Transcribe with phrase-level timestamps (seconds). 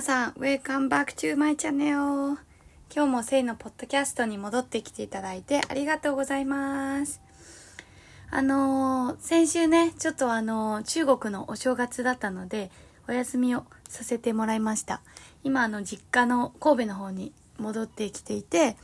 [0.00, 2.38] さん、Welcome back to my channel.
[2.94, 7.20] 今日もせいのポッドキャストに戻ってきていただいてありがとうございます。
[8.30, 12.70] あのー先週ね、ちょっとあのー中国のお正月だったので、
[13.08, 15.02] お休みをさせてもらいました。
[15.44, 18.76] 今、あの、実家の神戸の方に戻ってきていて、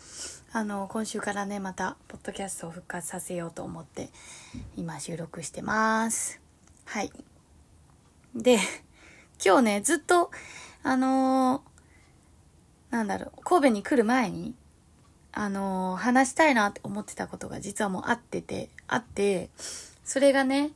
[0.53, 4.11] あの、今週からね、また、ポッドキャストを復活させようと思って、
[4.77, 6.41] 今収録してます。
[6.85, 7.11] はい。
[8.35, 8.59] で、
[9.43, 10.31] 今日ね、ずっと、
[10.87, 14.55] あのーなんだろう、神戸に来る前に、
[15.33, 19.51] あのー話したいなって思ってたことが実はもうあってて、あって、
[20.05, 20.71] それがね、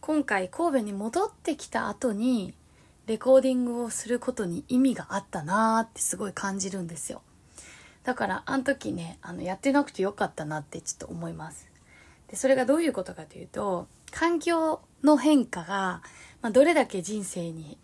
[0.00, 2.54] 今回神戸に戻ってきた後に、
[3.06, 7.22] レコーディングをすることに意味があったなーってすごい感じるんですよ。
[8.02, 11.70] だから、あの時ね、あの、やってなくてよかったなってちょっと思います。
[12.26, 16.02] で、それがどういうことかというと、環境の変化が、
[16.40, 17.78] まあ、どれだけ人生に、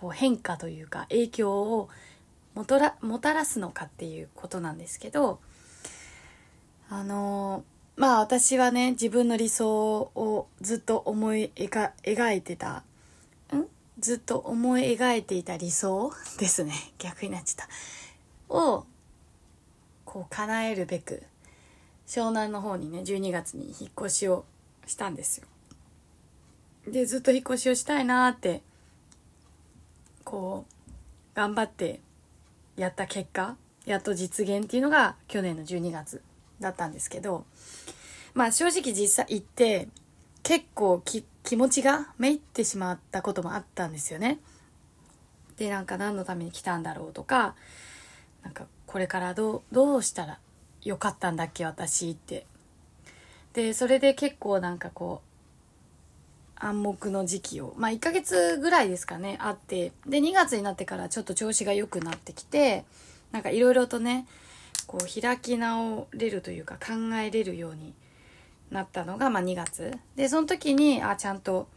[0.00, 1.88] こう変化というか影響を
[2.54, 5.40] もたらすのかっていうことなんですけど、
[6.88, 7.64] あの
[7.96, 12.84] まあ私はね、自分の理想をずっと思い描描いてた、
[13.52, 13.66] ん？
[13.98, 16.74] ずっと思い描いていた理想ですね。
[16.98, 17.66] 逆になっちゃっ
[18.48, 18.54] た。
[18.54, 18.86] を、
[20.04, 21.24] こう叶えるべく、
[22.06, 24.44] 湘南の方にね、12月に引っ越しを
[24.86, 25.46] したんですよ。
[26.86, 28.62] で、ずっと引っ越しをしたいなって、
[30.28, 32.00] こう、頑張って
[32.76, 33.56] やった結果、
[33.86, 36.20] やっと実現っていうのが去年の12月
[36.60, 37.46] だったんですけど、
[38.34, 39.88] まあ正直実際行って
[40.42, 44.38] 結構気持ちがめいってしまったこともあったんですよね。
[45.56, 47.54] で、なんか何のために来たんだろうとか、
[48.42, 50.38] なんかこれからどう、どうしたら
[50.84, 52.44] よかったんだっけ私って。
[53.54, 55.27] で、それで結構なんかこう、
[56.60, 62.84] 暗黙の時期を、まあ1ヶ月ぐらいですかね、あって、で、2月になってからちょっと調子が良くなってきて、
[63.32, 64.26] なんかいろいろとね、
[64.86, 67.94] こう開き直れるというか考えれるように
[68.70, 69.98] なったのが、まあ2月。
[70.16, 71.68] で、その時に、あ、ちゃんと、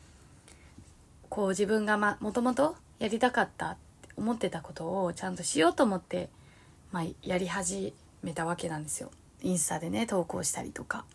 [1.29, 6.29] こう自分がま、もともとやりたかったって思ってたことをちゃんとしようと思って、
[6.91, 7.93] まあやり始
[8.23, 9.11] めたわけなんですよ。
[9.41, 11.05] インスタでね、投稿したりとか。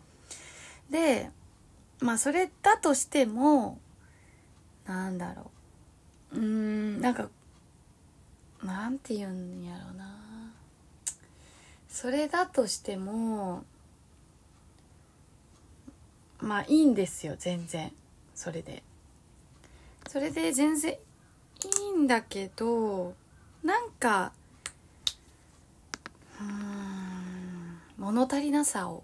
[0.89, 1.31] で、
[1.99, 3.79] まあそれだとしても、
[4.85, 5.51] なんだろ
[6.33, 6.37] う。
[6.37, 7.29] うーん、なんか、
[8.63, 10.17] なんて言うんやろうな。
[11.89, 13.65] それだとしても、
[16.39, 17.91] まあいいんですよ、全然。
[18.35, 18.83] それで。
[20.07, 20.97] それで全然い
[21.89, 23.15] いんだけど、
[23.63, 24.31] なんか、
[26.39, 29.03] うん、物足りなさを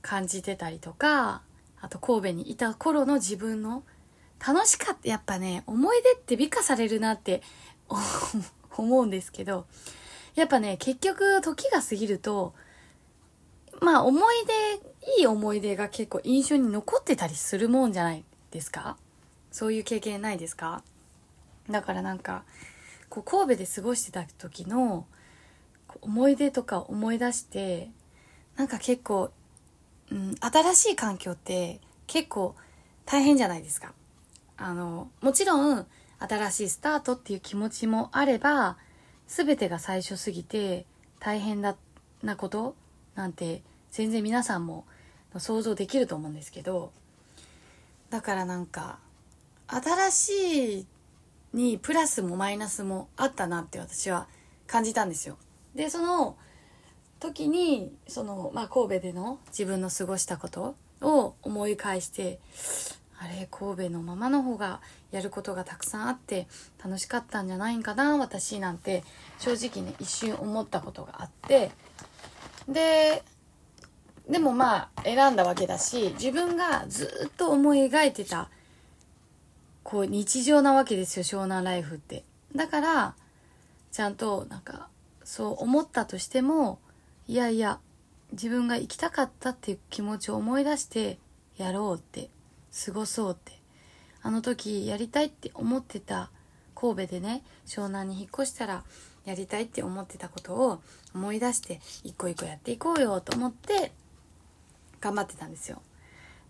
[0.00, 1.42] 感じてたりとか、
[1.80, 3.84] あと神戸にいた頃の自分の
[4.44, 7.42] 楽しかった、やっぱね、思い出って美化されるなって
[8.76, 9.66] 思うんですけど、
[10.34, 12.54] やっぱね、結局時が過ぎると、
[13.80, 18.96] まあ思い出、いい思い出が結構印象に残ってたりするもんじゃないですか？
[19.50, 20.82] そういう経験ないですか？
[21.70, 22.44] だからなんか、
[23.08, 25.06] こう神戸で過ごしてた時の
[26.02, 27.90] 思い出とか思い出して、
[28.56, 29.30] なんか結構、
[30.10, 32.54] うん、新しい環境って結構
[33.04, 33.92] 大変じゃないですか。
[34.56, 35.86] あの、もちろん
[36.18, 38.76] 新しいスタートっていう気持ちもあれば、
[39.26, 40.86] 全てが最初すぎて
[41.20, 41.76] 大変だ
[42.22, 42.74] なこと
[43.14, 44.84] なんて全然皆さんも
[45.36, 46.92] 想像できると思うんですけど、
[48.10, 48.98] だからなんか、
[49.66, 50.86] 新しい
[51.52, 54.26] にプラスもマイナスもあったなって私は
[54.66, 55.36] 感じたんですよ。
[55.74, 56.36] で、その
[57.20, 62.38] 時に、その、まあ、神戸での自分の過ごしたことを思い返して、
[63.20, 64.80] あれ神戸のままの方が
[65.10, 66.46] やることがたくさんあって
[66.82, 69.02] 楽しかったんじゃないんかな私なんて
[69.40, 71.72] 正直ね一瞬思ったことがあって
[72.68, 73.24] で
[74.30, 78.50] でもまあ選んだわけだし自分がずっと思い描いてた
[79.82, 82.22] こう日常なわけですよ湘南ライフって。
[82.54, 83.14] だから
[83.90, 84.88] ちゃんとなんか
[85.24, 86.78] そう思ったとしても
[87.28, 87.78] いやいや
[88.32, 91.18] 自分が行きたかったっていう気持ちを思い出して
[91.58, 92.30] やろうって
[92.86, 93.52] 過ごそうって
[94.22, 96.30] あの時やりたいって思ってた
[96.74, 98.82] 神戸でね湘南に引っ越したら
[99.26, 100.80] やりたいって思ってたことを
[101.14, 103.92] 思い出して一個一個やっていこうよと思って
[105.00, 105.82] 頑張ってたんですよ。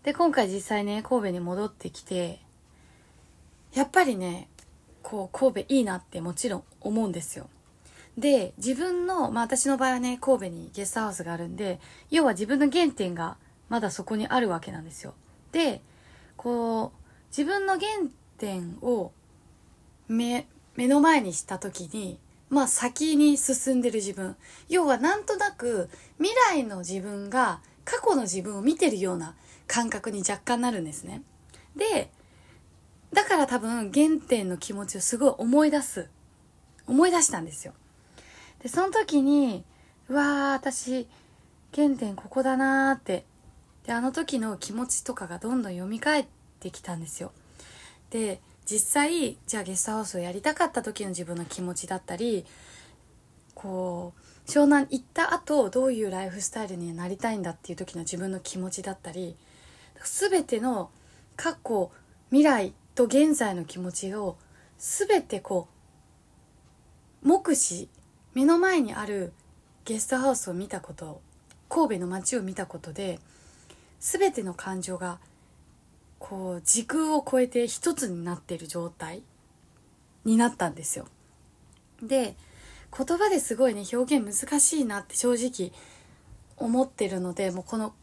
[0.03, 2.39] で今回実際ね神戸に戻ってきて
[3.73, 4.47] やっぱりね
[5.03, 7.49] こう神戸いいなってもちろん思うんですよ。
[8.17, 11.79] で自分のまあ私の場合はね神戸にゲストハウスがあるんで
[12.09, 13.37] 要は自分の原点が
[13.69, 15.13] まだそこにあるわけなんですよ。
[15.51, 15.81] で
[16.35, 17.87] こう自分の原
[18.37, 19.11] 点を
[20.07, 22.19] 目目の前にした時に
[22.49, 24.35] まあ先に進んでる自分。
[24.67, 29.35] 要はなんとなく未来の自分が過去の自分を見てるような
[29.67, 31.21] 感覚に若干なるんですね。
[31.75, 32.09] で
[33.13, 36.09] だから多分原点の気持ちをすごい思い出す。
[36.87, 37.73] 思い出したんですよ。
[38.61, 39.63] でその時に
[40.07, 41.07] うわー私
[41.73, 43.25] 原点ここだなーって。
[43.85, 46.25] であの時の気持ちとかがどんどん蘇っ
[46.59, 47.31] てきたんですよ。
[48.11, 52.45] で実際じゃあゲストハウスをやりたかった時の自分の気持ちだったり
[53.55, 59.35] こう湘南行った後どういうライフスタイルになりたいんだっていう時の自分の気持ちだったり
[60.03, 60.91] 全ての
[61.35, 61.91] 過去
[62.29, 64.37] 未来と現在の気持ちを
[64.77, 65.67] 全てこ
[67.23, 67.89] う目視
[68.33, 69.33] 目の前にある
[69.85, 71.21] ゲストハウスを見たこと
[71.69, 73.19] 神戸の街を見たことで
[73.99, 75.19] 全ての感情が
[76.19, 79.23] こう時空を超えて一つになっている状態
[80.25, 81.07] になったんですよ。
[82.03, 82.35] で
[82.95, 85.71] 言葉ですごいね表現難しいなって正直
[86.57, 87.93] 思ってるのでもうこの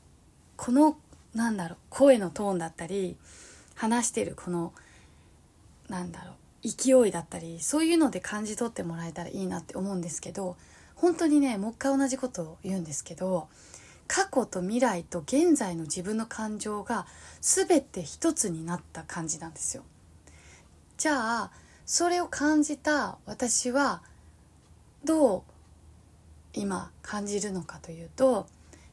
[0.56, 0.96] この
[1.34, 3.16] なんだろう声のトーンだったり
[3.74, 4.72] 話してるこの
[5.88, 6.34] なんだろう
[6.66, 10.56] 勢いだったりそういうので感じ取ってもらえたらいいなって思うんですけど
[10.96, 13.48] 本当にねもう一回同じことを言うんですけど
[14.08, 17.06] 過去と未来と現在の自分の感情が
[17.40, 19.82] 全て一つになった感じなんですよ。
[20.96, 21.50] じゃあ
[21.84, 24.02] それを感じた私は
[25.04, 25.42] どう
[26.54, 28.46] 今感じるのかというと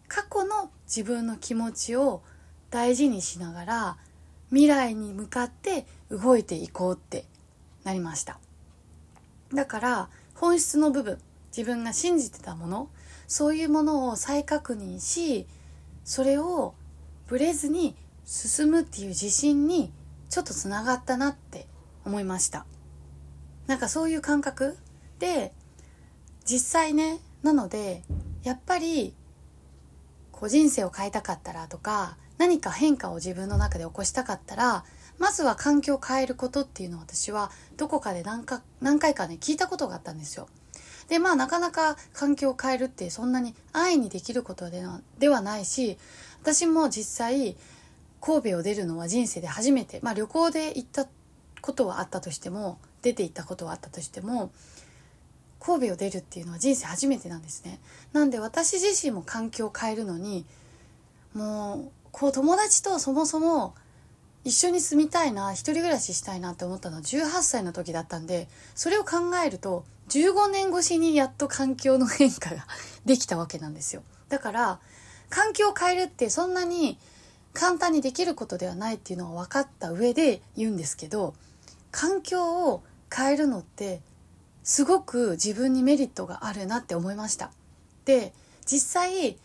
[0.07, 2.21] 過去の自分の気持ちを
[2.69, 3.97] 大事にしながら
[4.49, 7.25] 未来に向かって動いていこうって
[7.83, 8.39] なりました。
[9.53, 11.19] だから本質の部分
[11.55, 12.89] 自分が信じてたもの
[13.27, 15.45] そういうものを再確認し
[16.03, 16.73] それを
[17.27, 17.95] ブレずに
[18.25, 19.91] 進むっていう自信に
[20.29, 21.67] ちょっとつながったなって
[22.05, 22.65] 思いました。
[23.67, 24.77] なんかそういう感覚？
[25.19, 25.53] で
[26.45, 28.03] 実際ねなので
[28.43, 29.13] やっぱり
[30.31, 34.83] こう人生を変えたかったらとか何か変化を自分の中で起こしたかったら
[35.19, 40.47] まずは環境を変えることっていうのを私はどこかで何か何回かね聞いたことがあったんですよ。
[41.07, 45.97] でまあなかなか環境を変えるってそんなに安易にできることではではないし
[46.41, 47.55] 私も実際
[48.21, 51.07] 神戸を出るのは人生で初めてまあ旅行で行った
[51.61, 54.51] ことはあったとしても出て行ったことはあったとしても
[55.59, 57.79] 神戸を出るっていうのは人生初めてなんですね。
[58.11, 60.45] なんで私自身も環境を変えるのに
[61.33, 63.75] もうこう友達とそもそも
[64.43, 72.67] 一緒に住みたいな一人暮らししたいなって思ったのは18歳の時だったんでそれを考えると15年越しにやっと環境の変化が
[73.05, 74.03] できたわけなんですよ。
[74.29, 74.79] だから
[75.29, 76.97] 環境を変えるってそんなに
[77.53, 81.33] 簡単にできることではないっていうのは分かった上で言うんですけど
[81.91, 82.83] 環境を
[83.15, 84.01] 変えるのって
[84.63, 87.51] すごく自分にメリットがあるなって思いました。
[88.05, 88.33] で
[88.65, 89.37] 実際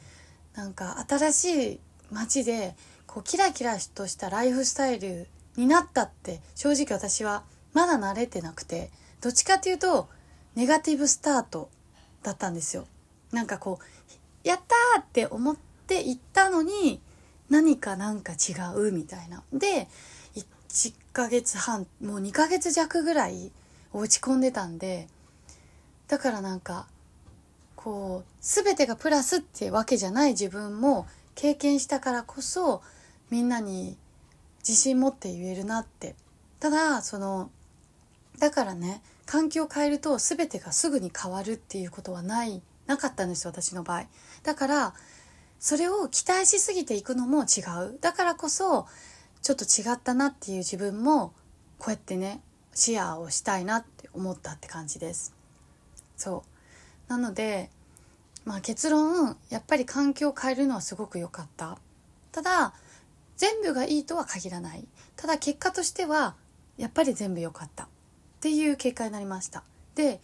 [0.55, 2.75] なんか新しい街で
[3.18, 10.08] こうキラキラとしたライフスタイルになったって正直私はまだ慣れてなくてどっちかっていうと
[10.54, 11.68] ネガティブスタート
[12.22, 12.87] だったんですよ。
[13.32, 15.56] なんかこうやったって思っ
[15.88, 17.00] て行ったのに
[17.50, 19.42] 何かなんか違うみたいな。
[19.52, 19.88] で
[20.37, 23.50] 1ヶ月半もう2ヶ月弱ぐらい
[23.92, 25.08] 落ち込んでたんで
[26.06, 26.87] だからなんか
[27.75, 32.80] こう全てがプラスってわけじゃない自分も経験したからこそ
[33.30, 33.97] みんなに
[34.61, 36.14] 自信持って言えるなって。
[36.61, 37.50] ただその
[38.38, 44.06] だからね環境を変えると全てがすぐに変わるっていうことはないなかったんですよ私の場合。
[44.42, 44.94] だから
[45.61, 47.99] それを期待しすぎていくのも違う。
[48.00, 48.87] だからこそ
[49.42, 51.32] ちょっと違ったなっていう自分も
[51.78, 52.40] こうやってね
[52.75, 55.35] シェアをしたいなって思ったって感じです。
[56.16, 56.44] そ
[57.08, 57.11] う。
[57.11, 57.70] なので
[58.44, 61.78] まあ結論やっぱり環境を変えるのはすごく良かった。
[62.32, 62.75] ただ
[63.38, 64.87] 全部がいいとは限らない。
[65.16, 66.35] ただ結果としては
[66.76, 67.85] やっぱり全部良かった。
[67.85, 67.88] っ
[68.40, 69.64] ていう結果になりました。
[69.95, 70.21] で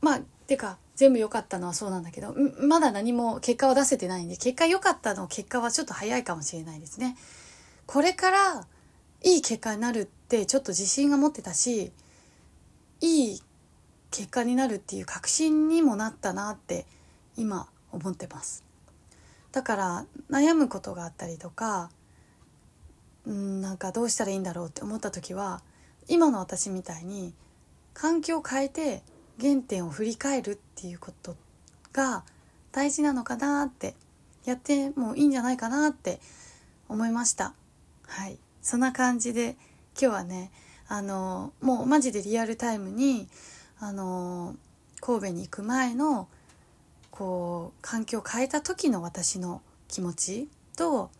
[0.00, 7.16] まあてか全部良かったのはそうなんだけどまだ何も結果を出せてないんで結果良かったの結果はちょっと早いかもしれないですね。
[7.86, 8.66] これから
[9.22, 11.92] いい結果になるってちょっと自信が持ってたし
[13.00, 13.42] いい
[14.10, 16.86] 結果になるっていう確信にもなったなって
[17.36, 18.64] 今思ってます。
[19.52, 21.90] だから悩むことがあったりとか
[23.26, 25.62] うんなんかどうしたらいいんだろうって思った時は
[26.08, 27.32] 今の私みたいに
[27.94, 29.02] 環境を変えて
[29.40, 31.36] 原点を振り返るっていうこと
[31.92, 32.24] が
[32.72, 33.94] 大事なのかなって
[34.44, 36.20] やってもいいんじゃないかなって
[36.88, 37.54] 思いました。
[38.06, 38.38] はい。
[38.60, 39.56] そんな感じで
[40.00, 40.50] 今日はね
[40.88, 43.28] あのもうマジでリアルタイムに
[43.78, 44.56] あの
[45.00, 46.28] 神戸に行く前の
[47.10, 51.10] こう環境を変えた時の私の気持ちと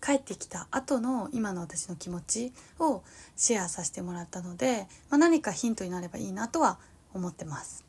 [0.00, 3.02] 帰ってきた後の今の私の気持ちを
[3.36, 6.78] シェアさせてもらったので、まあ、何かヒントになればいいなとは
[7.14, 7.84] 思ってます。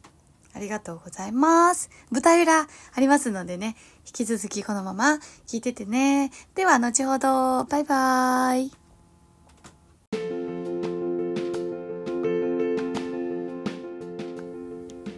[0.54, 1.90] ありがとうございます。
[2.10, 2.68] 舞台裏あ
[3.00, 3.76] りますのでね、
[4.06, 6.32] 引き続きこのまま聞いててね。
[6.56, 7.64] では、後ほど。
[7.66, 8.72] バイバーイ。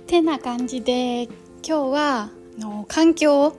[0.08, 1.32] てな感じで、今
[1.64, 3.56] 日は、の環境を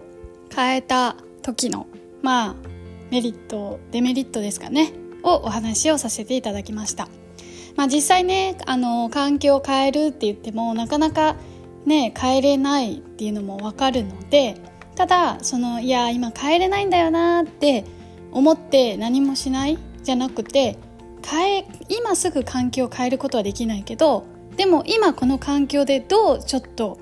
[0.55, 1.87] 変えた時の、
[2.21, 2.72] まあ、
[3.12, 7.09] メリット、デメリットですかね、をお話をさせていただきました。
[7.76, 11.37] まあ、実際ねあの環境を変えるって言ってもなかなか
[11.85, 14.57] ね変えれないっていうのも分かるので
[14.95, 17.85] ただそのいや今変えれないんだよなって
[18.31, 20.78] 思って何もしないじゃなくて
[21.25, 24.26] 変え今すぐ環境を変えることはできないけど
[24.57, 26.99] でも今この環境でどうちょっと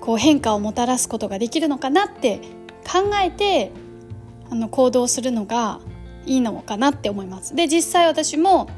[0.00, 2.38] こう変化をもたらすことができるのかなって
[2.84, 3.72] 考えて
[4.50, 5.80] あの行動するのが
[6.26, 7.54] いいのかなって思います。
[7.54, 8.68] で実際私も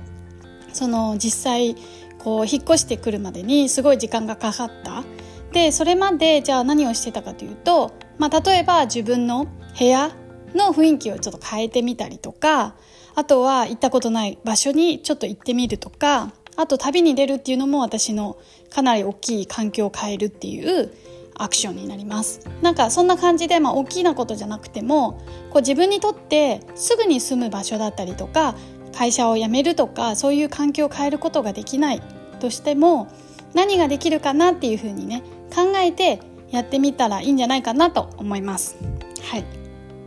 [0.72, 1.76] その実際
[2.18, 5.04] こう引っ越してくるまでにすごい時間がかかった
[5.52, 9.48] でそれまでじゃあ何をしてたかというと、まあ、例えば自分の
[9.78, 10.12] 部屋
[10.54, 12.74] の雰囲気をちょっと変えてみたりとか
[13.14, 18.38] あとは行ったことない場所にちょっと行ってみるとかあと旅に出るっていうのも私の
[18.70, 20.92] かなり大きい環境を変えるっていう
[21.42, 25.20] アクションになりますなんかそんな感じで、まあ、大きなことじゃなくても
[25.50, 28.54] こう自分にとってすぐに住む場所だったりとか
[28.94, 32.02] 会社を辞めるとかそういう環境を変えることができない
[32.40, 33.08] としても
[33.54, 35.22] 何ができるかなっていうふうにね
[35.54, 36.20] 考えて
[36.50, 38.76] やってみたらいいんじゃないかなと思います。
[39.22, 39.40] はい。
[39.40, 39.44] っ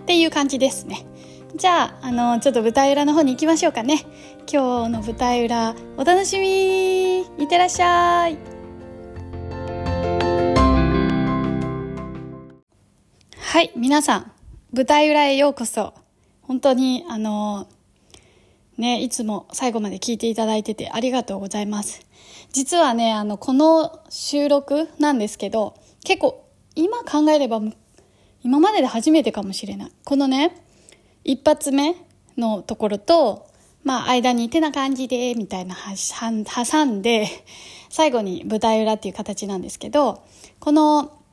[0.05, 1.05] ていう感じですね。
[1.55, 4.05] じゃあ、あの、ちょっと舞台裏の方に行きましょうかね。
[4.51, 8.54] 今日の舞台裏、お楽しみいってらっしゃい
[13.55, 14.31] はい、皆さん、
[14.73, 15.93] 舞台裏へようこそ。
[16.41, 17.69] 本当に、あの、
[18.77, 22.05] ね、いつも最後まで聞いていただいててありがとうございます。
[22.51, 26.45] 実はね、あの、この収録なんですけど、結構
[26.75, 27.61] 今考えれば
[28.43, 29.91] 今までで初めてかもしれない。
[30.03, 30.61] このね、
[31.23, 31.95] 一発目
[32.37, 33.47] のところと、
[33.85, 37.29] まあ間に手な感じで、みたいな挟んで、
[37.89, 40.25] 最後に舞台裏っていう形なんですけど、
[40.59, 41.24] この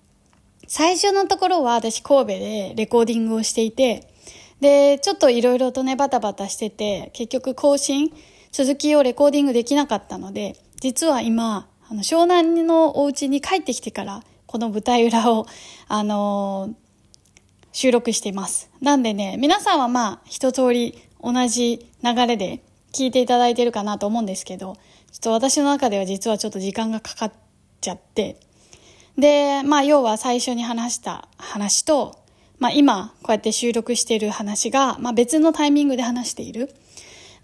[0.75, 4.09] 最初のところは私神戸でレコーディングをしていて、
[4.62, 8.11] で、ちょっといろいろとね、バタバタしてて、結局更新、
[8.52, 15.47] 続きをレコーディングできなかったので、実は今、あの、湘南のお家に帰ってきてから、この舞台裏を、
[15.88, 16.75] あのー、
[17.73, 18.71] 収録しています。
[18.81, 22.62] なんでね、皆さんはまあ、一通り同じ流れで
[22.95, 24.79] 聞いていただいてるかなと思うんですけど、
[25.11, 27.33] ちょっと私の中では実はちょっと時間がかかっ
[27.83, 28.41] ちゃって、
[29.19, 32.19] で、まあ、要は最初に話した話と、
[32.59, 36.75] まあ、今こうやって収録している話が、まあ、別のタイミングで話している。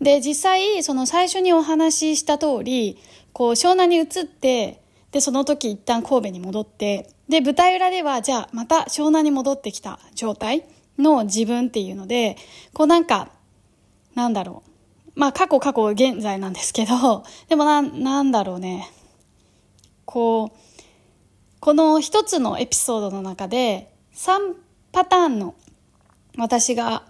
[0.00, 2.98] で、実際、その最初にお話しした通り、
[3.32, 10.64] こう、湘南に移って、で、その時一旦神戸に戻って、で、舞台裏では、じゃあ、また湘南に戻ってきた状態
[10.98, 12.37] の自分っていうので、
[12.72, 13.30] こうなんか、
[14.14, 14.70] なんだろう。
[15.14, 18.88] まあ、過去過去現在なんですけど、でもな、なんだろうね。
[20.04, 20.67] こう、
[21.60, 24.54] この一つのエピソードの中で、3
[24.92, 25.54] パターンの
[26.36, 27.04] 私が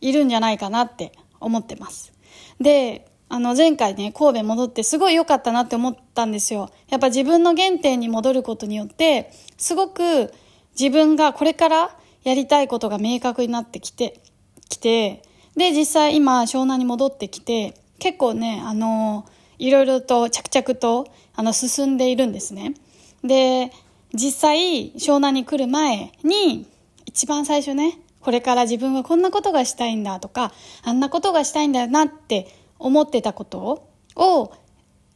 [0.00, 2.12] いるんじゃないかなって思ってます。
[2.60, 6.70] で、あの前回ね、神戸戻ってすごい良かったなって思ったんですよ。
[6.90, 10.32] やっぱ自分の原点に戻ることによって、すごく
[10.78, 14.20] 自分がこれからやりたいことが明確になってきて、
[14.68, 15.22] きて、
[15.56, 19.26] で、実際今、湘南に戻ってきて、結構ね、あの、
[19.58, 22.74] いろいろと着々と、あの、進んでいるんですね。
[23.22, 23.72] で、
[24.14, 26.66] 実際、湘南に来る前に、
[27.06, 30.52] 一番最初ね、これから自分はこんなことがしたいんだとか、
[30.84, 34.52] あんなことがしたいんだなって思ってたことを、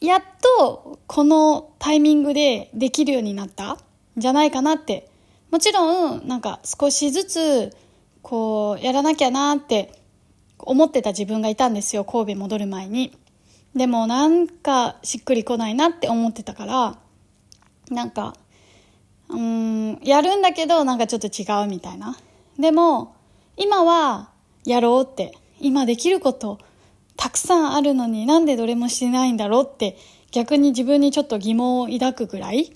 [0.01, 0.23] やっ
[0.61, 3.79] とこのタイミングでできるようになったん
[4.17, 5.09] じゃないかなって。
[5.51, 7.77] もちろん、なんか少しずつ、
[8.23, 9.93] こう、やらなきゃなって
[10.59, 13.17] 思ってた自分がいたんですよ、神戸戻る前に。
[13.75, 16.99] でもなんかしっくりこないなって思ってたから、
[17.91, 18.35] なんか、
[19.29, 22.17] うん、やるんだけどなんかちょっと違うみたいな。
[22.59, 23.15] でも、
[23.57, 24.31] 今は
[24.65, 26.59] やろうって、今できること
[27.17, 29.97] たくさんあるのになんでどれもしてないんだろうって
[30.31, 32.73] 逆に自分にちょっと疑問を抱くぐらい。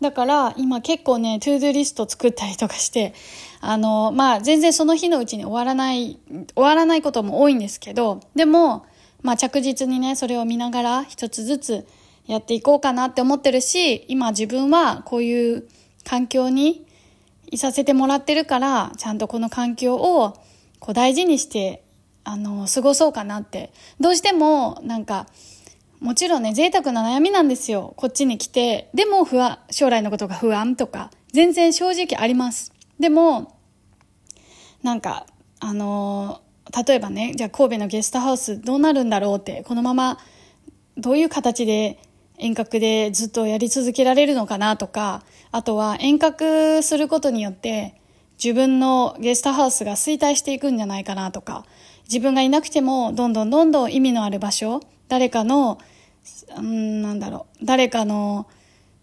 [0.00, 3.12] だから今結構ね、トゥードゥリスト作ったりとかして、
[3.60, 6.18] あの、まあ全然その日のうちに終わらない、
[6.54, 8.86] 終わらないことも多いんですけど、でも、
[9.22, 11.86] まあ着実にね、それを見ながら一つずつ
[12.26, 15.68] やっていこうかなって思ってるし、今自分はこういう
[16.10, 16.84] 環境に
[17.52, 20.36] いさせてもらってるから、ちゃんとこの環境を
[20.80, 21.84] こう大事にして、
[22.24, 23.72] あの、過ごそうかなって。
[24.00, 25.28] どうしても、なんか、
[26.00, 27.94] もちろんね、贅沢な悩みなんですよ。
[27.96, 28.90] こっちに来て。
[28.92, 32.72] でも不安、将来のことが不安とか、全然正直あります。
[32.98, 33.56] でも、
[34.82, 35.28] なんか、
[35.60, 36.40] あの
[36.86, 40.18] 例えばね、じゃあ神戸のゲストハウスどうなるんだろうって、このまま
[40.96, 42.00] どういう形で
[42.40, 47.94] 遠隔でずっとやり続けられるのかなとか、あとは遠隔することによって
[48.42, 51.64] 自分のゲストハウスが衰退していくんじゃないかなとか、
[52.04, 55.78] 自分がいなくてもどんどんどんどん意味のある場所、誰かの、
[56.56, 58.46] うん、なんだろう、誰かの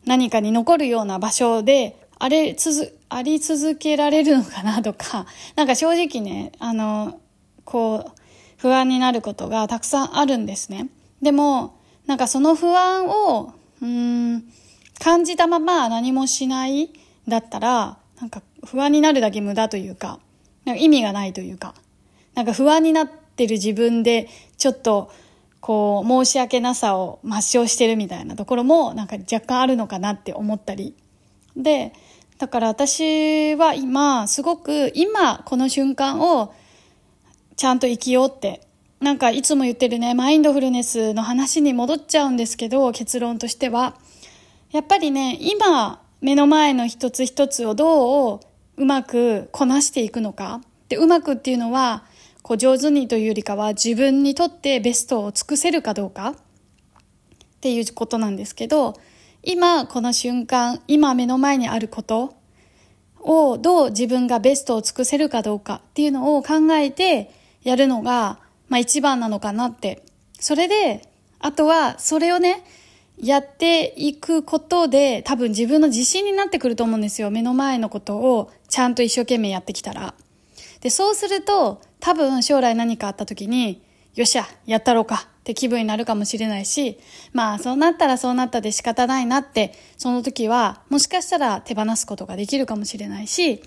[0.06, 5.26] 何かに残るような場所であれ続、あり続けられるのかなとか、
[5.56, 7.20] なんか正直ね、あの、
[7.64, 8.12] こう、
[8.58, 10.90] 不安になることがたくさんあるんですね。
[11.22, 11.77] でも、
[12.08, 14.44] なんかその不安を、うん、
[15.00, 16.90] 感じたまま何もしない
[17.28, 20.20] だったら、なんか不安になるだけ無駄というか、
[20.66, 21.76] なんか意味がないというか、
[22.34, 25.12] なんか不安になってる自分で、ちょっと、
[25.60, 30.96] こう、申し訳なさを抹消してるみたいなところも、なんか若干あるのかなって思ったり。
[31.56, 31.94] で、
[32.38, 36.54] だから私は今、すごく今、この瞬間を、
[37.56, 38.67] ちゃんと生きようって
[39.00, 43.96] なんかいつも言ってるね、マインドフルネスの話に戻っちゃうんですけど、結論としては。
[44.72, 48.40] やっぱりね、今、目の前の一つ一つをどう
[48.78, 50.62] うまくこなしていくのか。
[50.90, 52.06] で、うまくっていうのは、
[52.42, 56.36] こう上手にというよりかは自分にとってベストを尽くせるかどうかっ
[57.60, 58.96] ていうことなんですけど、
[59.44, 62.36] 今この瞬間、今目の前にあること
[63.20, 67.32] をどう自分がベストを尽くせるかどうかっていうのを考えて
[67.64, 70.04] やるのがまあ一番なのかなって。
[70.40, 71.08] それで、
[71.40, 72.64] あとはそれをね、
[73.18, 77.32] やっていくことで多分自分の自信になってくると思うんですよ。
[77.32, 80.14] 目の前のことをちゃんと一生懸命やってきたら。
[80.82, 83.82] で、そうすると多分将来何かあった時に、
[84.14, 87.00] よっしゃ、やったろうかって気分になるかもしれないし、
[87.34, 93.62] まあそうなったらそうなったで仕方ないなって、その時はもしかしたら手放すことができるかもしれないし、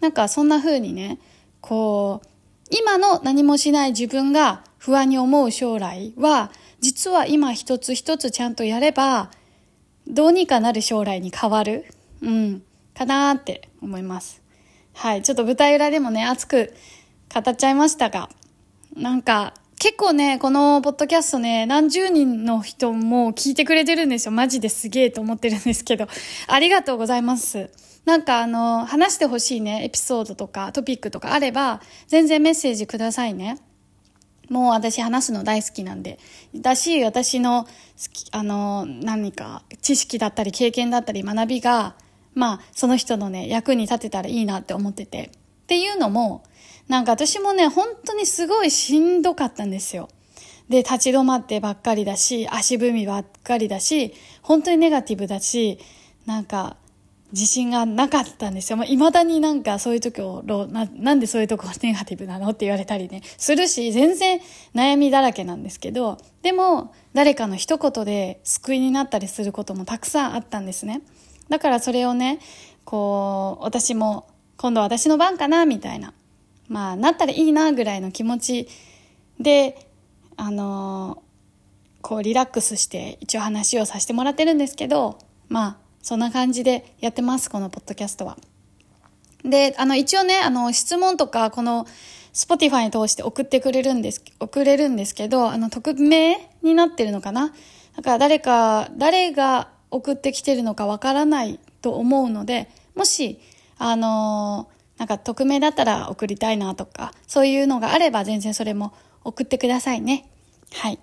[0.00, 1.18] なんかそんな風にね、
[1.60, 2.28] こう、
[2.70, 6.50] 今の何もしない自分が不安に思う将来は、
[6.80, 9.30] 実は今一つ一つちゃんとやれば、
[10.06, 11.86] どうにかなる将来に変わる、
[12.22, 12.62] うん、
[12.94, 14.42] かなーって思います。
[14.94, 15.22] はい。
[15.22, 16.74] ちょっと舞台裏でもね、熱く
[17.32, 18.28] 語っちゃいましたが、
[18.96, 24.32] なんか、結構ね、このポッドキャストね、何十人の人も聞いてくれてるんですよ。
[24.32, 26.08] マジですげえと思ってるんですけど。
[26.48, 27.70] ありがとうございます。
[28.08, 33.58] なんかあの、話してほしいね、エピソードとかトピックとかあれば、全然メッセージくださいね。
[34.48, 36.18] もう私話すの大好きなんで。
[36.56, 37.70] だし、私の好
[38.10, 41.96] き、あの、何か知識だったり経験だったり学びが、
[42.32, 45.30] まあ、その人のね、役に立てたらいいなって思ってて。
[45.64, 46.44] っていうのも、
[46.88, 50.08] なんか私もね、本当にすごいしんどかったんですよ。
[50.70, 55.78] で、立ち止まってばっかりだし、足踏みばっかりだし、本当にネガティブだし、
[56.24, 56.78] なんか、
[57.32, 58.78] 自信がなかったんですよ。
[58.78, 64.40] まあ、だになんかそういう時をな、なんでそういうとこネガティブなのって言われたりね、するし、全然
[64.74, 71.02] 悩みだらけなんですけど、でも、誰かの一言で救いになったりすることもたくさんあったんですね。
[71.48, 72.38] だからそれをね、
[72.84, 76.14] こう、私も、今度私の番かな、みたいな。
[76.68, 78.68] まあ、なったらいいな、ぐらいの気持ち
[79.38, 79.86] で、
[80.36, 81.22] あの
[82.00, 88.38] こう、リラックスして一応話をさせてもらってるんですけど、まあ、そんな感じでやってます、このポッドキャストは。
[89.44, 91.86] で、あの、一応ね、あの、質問とか、この、
[92.32, 97.52] Spotify 通して送ってくれるんです、送れるんですけど、あの、匿名になってるのかな？
[97.94, 103.38] だから誰か、誰が送ってきてるのかわからないと思うので、もし、
[103.76, 108.94] あのー、なんか匿名だったら送りたいなとか、そういうのがあれば全然それも
[109.24, 110.26] 送ってくださいね。
[110.72, 110.94] はい。
[110.94, 110.98] っ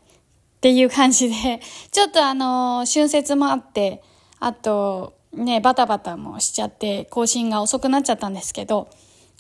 [0.61, 4.01] ていう感じで、ちょっとあのー、春節もあって、
[4.39, 8.89] あと、ね、バタバタもしちゃって、更新が遅くなっちゃったんですけど、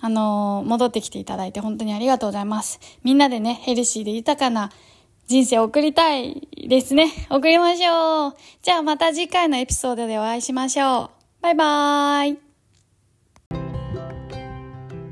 [0.01, 2.79] あのー、戻ってきていただいて本当にありがとうございます。
[3.03, 4.71] みんなでね、ヘルシーで豊かな
[5.27, 7.11] 人生を送りたいですね。
[7.29, 8.35] 送りましょう。
[8.61, 11.09] じゃあまた次回のエピソードでお会いしましょう。
[11.41, 12.39] バイバーイ。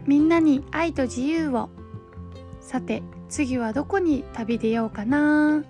[0.05, 1.69] みんなに愛と自由を。
[2.59, 5.63] さて、次はどこに旅出ようかな。